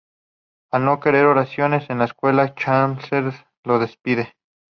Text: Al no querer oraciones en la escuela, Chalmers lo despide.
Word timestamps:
Al 0.71 0.83
no 0.83 0.99
querer 0.99 1.25
oraciones 1.27 1.91
en 1.91 1.99
la 1.99 2.05
escuela, 2.05 2.55
Chalmers 2.55 3.35
lo 3.63 3.77
despide. 3.77 4.33